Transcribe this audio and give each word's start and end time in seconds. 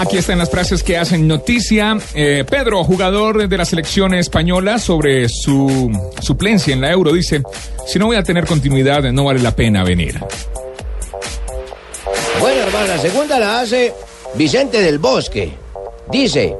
Aquí 0.00 0.16
están 0.16 0.38
las 0.38 0.48
frases 0.48 0.84
que 0.84 0.96
hacen 0.96 1.26
noticia. 1.26 1.98
Eh, 2.14 2.44
Pedro, 2.48 2.84
jugador 2.84 3.48
de 3.48 3.56
la 3.58 3.64
selección 3.64 4.14
española, 4.14 4.78
sobre 4.78 5.28
su 5.28 5.90
suplencia 6.22 6.72
en 6.72 6.80
la 6.80 6.92
Euro, 6.92 7.12
dice, 7.12 7.42
si 7.84 7.98
no 7.98 8.06
voy 8.06 8.16
a 8.16 8.22
tener 8.22 8.46
continuidad, 8.46 9.02
no 9.12 9.24
vale 9.24 9.40
la 9.40 9.56
pena 9.56 9.82
venir. 9.82 10.20
Bueno, 12.40 12.62
hermano, 12.62 12.86
la 12.86 12.98
segunda 12.98 13.40
la 13.40 13.60
hace 13.60 13.92
Vicente 14.34 14.80
del 14.80 15.00
Bosque. 15.00 15.50
Dice, 16.12 16.56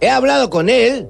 he 0.00 0.10
hablado 0.10 0.50
con 0.50 0.68
él 0.68 1.08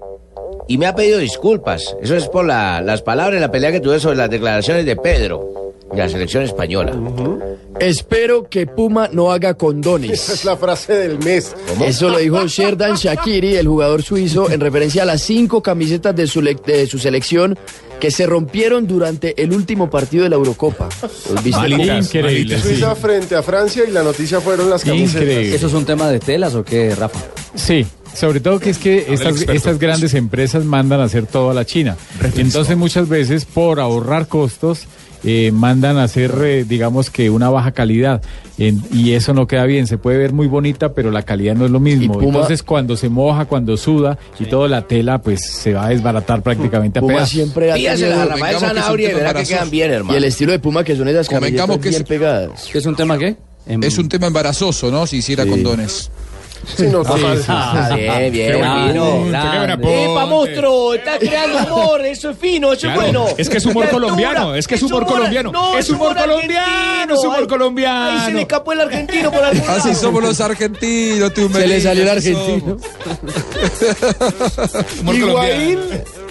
y 0.69 0.77
me 0.77 0.85
ha 0.87 0.95
pedido 0.95 1.19
disculpas. 1.19 1.96
Eso 2.02 2.15
es 2.15 2.29
por 2.29 2.45
la- 2.45 2.83
las 2.83 3.01
palabras 3.01 3.38
y 3.38 3.41
la 3.41 3.51
pelea 3.51 3.73
que 3.73 3.80
tuve 3.80 3.99
sobre 4.01 4.16
las 4.16 4.29
declaraciones 4.29 4.85
de 4.85 4.96
Pedro 4.96 5.58
y 5.92 5.97
la 5.97 6.09
selección 6.09 6.42
española. 6.42 6.92
Espero 7.80 8.48
que 8.48 8.66
Puma 8.66 9.09
no 9.12 9.30
haga 9.30 9.55
condones. 9.55 10.10
Esa 10.12 10.33
es 10.34 10.45
la 10.45 10.56
frase 10.56 10.95
del 10.95 11.19
mes. 11.19 11.55
Eso 11.84 12.09
lo 12.09 12.19
dijo 12.19 12.46
Sherdan 12.46 12.96
Shakiri, 12.96 13.56
el 13.56 13.69
jugador 13.69 14.02
suizo, 14.02 14.51
en 14.51 14.60
referencia 14.60 15.02
a 15.02 15.07
las 15.07 15.23
cinco 15.23 15.63
camisetas 15.63 16.15
de 16.15 16.26
su, 16.26 16.40
de 16.40 16.87
su 16.87 16.98
selección 16.98 17.59
que 17.98 18.10
se 18.10 18.26
rompieron 18.26 18.87
durante 18.87 19.40
el 19.43 19.52
último 19.52 19.90
partido 19.90 20.24
de 20.24 20.30
la 20.30 20.37
Eurocopa. 20.37 20.88
Increíble. 21.45 22.60
Suiza 22.60 22.95
frente 22.95 23.35
a 23.35 23.43
Francia 23.43 23.85
y 23.87 23.91
la 23.91 24.02
noticia 24.02 24.41
fueron 24.41 24.70
las 24.70 24.85
camisetas. 24.85 25.23
Increíble. 25.23 25.54
¿Eso 25.54 25.66
es 25.66 25.73
un 25.73 25.85
tema 25.85 26.09
de 26.09 26.20
telas 26.20 26.54
o 26.54 26.65
qué, 26.65 26.95
Rafa? 26.95 27.18
Sí, 27.54 27.85
sobre 28.14 28.40
todo 28.40 28.59
que 28.60 28.70
es 28.70 28.78
que 28.78 29.06
estas, 29.12 29.42
estas 29.42 29.78
grandes 29.78 30.14
empresas 30.14 30.64
mandan 30.64 31.01
a 31.01 31.04
hacer 31.04 31.26
todo 31.26 31.51
a 31.51 31.54
la 31.54 31.64
China. 31.64 31.96
Entonces 32.37 32.76
muchas 32.76 33.09
veces 33.09 33.45
por 33.45 33.80
ahorrar 33.80 34.28
costos 34.28 34.87
eh, 35.24 35.51
mandan 35.52 35.98
a 35.98 36.04
hacer, 36.04 36.32
eh, 36.45 36.64
digamos 36.68 37.10
que 37.10 37.29
una 37.29 37.51
baja 37.51 37.73
calidad. 37.73 38.23
En- 38.56 38.80
y 38.92 39.12
eso 39.12 39.34
no 39.34 39.48
queda 39.48 39.64
bien. 39.64 39.88
Se 39.88 39.98
puede 39.98 40.16
ver 40.16 40.32
muy 40.32 40.46
bonita, 40.46 40.92
pero 40.95 41.10
la 41.10 41.23
calidad 41.23 41.56
no 41.56 41.64
es 41.64 41.73
lo 41.73 41.80
mismo. 41.80 42.04
Y 42.04 42.09
Puma- 42.09 42.24
Entonces 42.26 42.62
cuando 42.62 42.96
se 42.96 43.09
moja, 43.09 43.45
cuando 43.46 43.76
suda 43.76 44.16
y 44.38 44.45
toda 44.45 44.68
la 44.68 44.82
tela, 44.86 45.20
pues 45.20 45.45
se 45.45 45.73
va 45.74 45.86
a 45.86 45.88
desbaratar 45.88 46.42
prácticamente 46.42 47.01
a 47.01 47.02
Puma 47.02 47.14
pedazos. 47.14 47.30
siempre 47.30 47.70
ha 47.70 47.74
a 47.74 47.76
tenido- 47.76 47.96
que 47.96 48.02
es 48.04 48.54
un 48.54 48.60
Sanabria 48.60 49.10
y 49.10 49.14
verá 49.14 49.34
que 49.34 49.45
quedan 49.45 49.70
bien, 49.70 49.90
Y 49.90 49.95
hermano. 49.95 50.16
el 50.18 50.24
estilo 50.24 50.52
de 50.52 50.59
Puma 50.60 50.84
que 50.84 50.95
son 50.96 51.09
esas 51.09 51.29
camisetas 51.29 51.79
que 51.79 51.88
es- 51.88 51.95
bien 51.96 52.04
pegadas. 52.04 52.68
¿Qué 52.70 52.79
es 52.79 52.86
un 52.86 52.95
tema 52.95 53.18
qué? 53.18 53.36
Es 53.82 53.98
un 53.98 54.09
tema 54.09 54.29
embarazoso, 54.29 54.90
¿no? 54.90 55.06
Si 55.06 55.16
hiciera 55.18 55.45
Sí. 55.45 55.51
condones. 55.51 56.10
Sí, 56.76 56.84
no, 56.87 57.02
total. 57.02 57.42
Ah, 57.48 57.90
bien, 57.95 58.32
bien, 58.32 58.52
fino. 58.54 59.26
¡Epa, 59.28 60.26
monstruo! 60.26 60.95
¡Está 60.95 61.18
creando 61.18 61.59
humor! 61.74 62.04
¡Eso 62.04 62.30
es 62.30 62.38
fino! 62.38 62.73
¡Eso 62.73 62.82
Claro, 62.82 63.01
es 63.02 63.12
bueno! 63.12 63.26
es 63.38 63.48
que 63.48 63.56
es 63.59 63.66
humor 63.66 63.88
colombiano, 63.88 64.54
es 64.54 64.66
que 64.66 64.75
es 64.75 64.82
humor 64.82 65.06
colombiano. 65.06 65.50
No, 65.53 65.76
Es 65.78 65.88
humor 65.91 66.14
colombiano, 66.16 67.14
es 67.14 67.25
humor 67.25 67.47
colombiano. 67.48 68.10
Ay, 68.20 68.26
se 68.26 68.32
le 68.32 68.41
escapó 68.42 68.72
el 68.72 68.81
argentino 68.81 69.31
por 69.31 69.42
algún 69.44 69.69
Así 69.69 69.88
lado. 69.88 70.00
somos 70.00 70.22
los 70.22 70.41
argentinos, 70.41 71.32
tú 71.34 71.48
Se 71.48 71.66
le 71.66 71.81
salió 71.81 72.03
el 72.03 72.09
argentino. 72.10 72.76
Higuaín, 75.12 75.78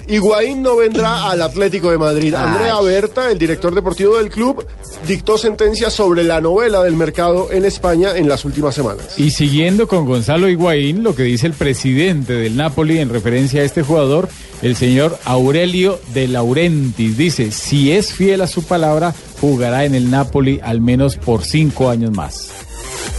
Higuaín 0.08 0.62
no 0.62 0.76
vendrá 0.76 1.30
al 1.30 1.42
Atlético 1.42 1.90
de 1.90 1.98
Madrid. 1.98 2.34
Andrea 2.34 2.80
Berta, 2.80 3.30
el 3.30 3.38
director 3.38 3.74
deportivo 3.74 4.16
del 4.16 4.30
club, 4.30 4.66
dictó 5.06 5.36
sentencia 5.36 5.90
sobre 5.90 6.24
la 6.24 6.40
novela 6.40 6.82
del 6.82 6.96
mercado 6.96 7.52
en 7.52 7.66
España 7.66 8.16
en 8.16 8.26
las 8.26 8.46
últimas 8.46 8.74
semanas. 8.74 9.18
Y 9.18 9.30
siguiendo 9.30 9.86
con 9.86 10.06
Gonzalo 10.06 10.48
Higuaín, 10.48 11.02
lo 11.02 11.14
que 11.14 11.24
dice 11.24 11.46
el 11.46 11.52
presidente 11.52 12.32
del 12.32 12.56
Napoli 12.56 12.98
en 12.98 13.10
referencia 13.10 13.60
a 13.60 13.64
este 13.64 13.82
jugador, 13.82 14.30
el 14.62 14.76
señor 14.76 15.18
Aurelio 15.24 16.00
de 16.14 16.26
Laurentiis, 16.26 17.18
dice, 17.18 17.52
si 17.52 17.92
es 17.92 18.14
fiel 18.14 18.40
a 18.40 18.46
su 18.46 18.64
palabra, 18.64 19.14
jugará 19.42 19.84
en 19.84 19.94
el 19.94 20.10
Napoli 20.10 20.58
al 20.62 20.80
menos 20.80 21.16
por 21.16 21.44
cinco 21.44 21.90
años 21.90 22.12
más. 22.12 22.50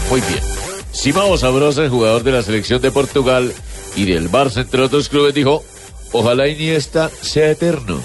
Muy 0.09 0.21
bien. 0.21 0.39
Simao 0.91 1.37
Sabrosa, 1.37 1.83
el 1.83 1.89
jugador 1.89 2.23
de 2.23 2.31
la 2.31 2.41
selección 2.41 2.81
de 2.81 2.89
Portugal 2.89 3.53
y 3.95 4.05
del 4.05 4.31
Barça, 4.31 4.61
entre 4.61 4.81
otros 4.81 5.07
clubes, 5.07 5.35
dijo, 5.35 5.63
ojalá 6.11 6.47
Iniesta 6.47 7.09
sea 7.21 7.51
eterno. 7.51 8.01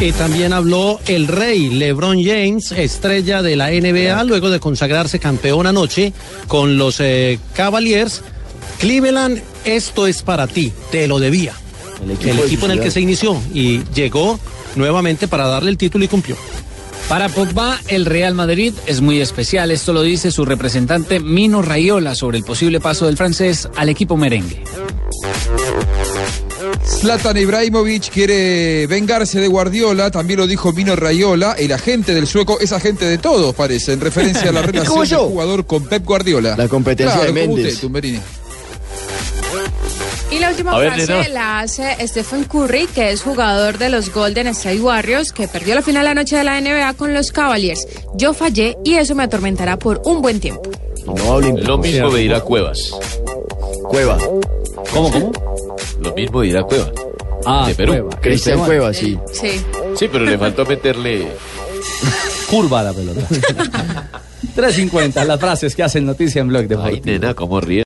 Y 0.00 0.12
también 0.12 0.54
habló 0.54 0.98
el 1.06 1.26
rey 1.26 1.68
LeBron 1.68 2.24
James, 2.24 2.72
estrella 2.72 3.42
de 3.42 3.54
la 3.54 3.70
NBA, 3.70 4.24
luego 4.24 4.48
de 4.48 4.58
consagrarse 4.58 5.18
campeón 5.18 5.66
anoche 5.66 6.14
con 6.48 6.78
los 6.78 7.00
eh, 7.00 7.38
Cavaliers. 7.54 8.22
Cleveland, 8.78 9.42
esto 9.66 10.06
es 10.06 10.22
para 10.22 10.46
ti, 10.46 10.72
te 10.90 11.06
lo 11.06 11.18
debía. 11.18 11.52
El 12.02 12.12
equipo 12.12 12.44
equipo, 12.44 12.66
de 12.66 12.72
en 12.72 12.78
el 12.78 12.84
que 12.84 12.90
se 12.90 13.02
inició 13.02 13.38
y 13.52 13.82
llegó 13.94 14.40
nuevamente 14.74 15.28
para 15.28 15.46
darle 15.46 15.70
el 15.70 15.76
título 15.76 16.06
y 16.06 16.08
cumplió. 16.08 16.36
Para 17.10 17.28
Pogba, 17.28 17.78
el 17.88 18.06
Real 18.06 18.34
Madrid 18.34 18.72
es 18.86 19.02
muy 19.02 19.20
especial. 19.20 19.70
Esto 19.70 19.92
lo 19.92 20.00
dice 20.00 20.30
su 20.30 20.44
representante 20.44 21.20
Mino 21.20 21.60
Raiola 21.60 22.14
sobre 22.14 22.38
el 22.38 22.44
posible 22.44 22.80
paso 22.80 23.04
del 23.04 23.18
francés 23.18 23.68
al 23.76 23.88
equipo 23.90 24.16
merengue. 24.16 24.62
Zlatan 27.00 27.36
Ibrahimovic 27.38 28.10
quiere 28.10 28.86
vengarse 28.86 29.40
de 29.40 29.48
Guardiola, 29.48 30.10
también 30.10 30.38
lo 30.38 30.46
dijo 30.46 30.70
Mino 30.72 30.94
Rayola, 30.96 31.52
el 31.58 31.72
agente 31.72 32.12
del 32.14 32.26
sueco 32.26 32.60
es 32.60 32.72
agente 32.72 33.06
de 33.06 33.16
todos, 33.16 33.54
parece, 33.54 33.94
en 33.94 34.00
referencia 34.00 34.50
a 34.50 34.52
la 34.52 34.62
relación 34.66 35.08
del 35.08 35.18
jugador 35.18 35.64
con 35.64 35.84
Pep 35.86 36.04
Guardiola. 36.04 36.56
La 36.58 36.68
competencia 36.68 37.16
Claro, 37.16 37.32
de 37.32 37.46
Méndez. 37.46 37.66
usted, 37.68 37.80
Tumberini. 37.80 38.20
Y 40.30 40.38
la 40.38 40.50
última 40.50 40.78
ver, 40.78 40.92
frase 40.92 41.28
la 41.30 41.60
hace 41.60 41.96
Stephen 42.06 42.44
Curry, 42.44 42.86
que 42.88 43.10
es 43.10 43.22
jugador 43.22 43.78
de 43.78 43.88
los 43.88 44.12
Golden 44.12 44.46
State 44.48 44.80
Warriors, 44.80 45.32
que 45.32 45.48
perdió 45.48 45.74
la 45.74 45.82
final 45.82 46.06
anoche 46.06 46.36
de 46.36 46.44
la 46.44 46.60
NBA 46.60 46.94
con 46.94 47.14
los 47.14 47.32
Cavaliers. 47.32 47.86
Yo 48.14 48.34
fallé 48.34 48.76
y 48.84 48.94
eso 48.94 49.14
me 49.14 49.24
atormentará 49.24 49.78
por 49.78 50.02
un 50.04 50.20
buen 50.22 50.38
tiempo. 50.38 50.62
No 51.06 51.32
hablen 51.32 51.64
Lo 51.64 51.78
mismo 51.78 52.10
me 52.10 52.20
dirá 52.20 52.40
Cuevas. 52.42 52.92
Cueva. 53.88 54.18
¿Cómo, 54.92 55.10
cómo? 55.10 55.32
Lo 56.00 56.14
mismo 56.14 56.40
dirá 56.42 56.62
Cuevas. 56.62 56.90
Ah, 57.46 57.66
De 57.68 57.74
Perú. 57.74 57.92
Cueva. 57.92 58.20
Cristian 58.20 58.58
Cueva, 58.58 58.92
sí. 58.92 59.18
Sí. 59.32 59.60
Sí, 59.96 60.08
pero 60.10 60.24
le 60.24 60.36
faltó 60.38 60.64
meterle... 60.66 61.28
Curva 62.50 62.82
la 62.82 62.92
pelota. 62.92 63.20
3.50, 64.56 65.24
las 65.26 65.38
frases 65.38 65.74
que 65.76 65.82
hacen 65.82 66.04
noticia 66.06 66.40
en 66.40 66.48
Blog 66.48 66.62
Ay, 66.62 66.68
Deportivo. 66.68 67.02
nena, 67.06 67.34
cómo 67.34 67.60
ríe. 67.60 67.78